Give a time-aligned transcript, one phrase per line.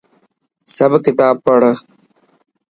[0.75, 1.71] سب ڪتاب پڙهه.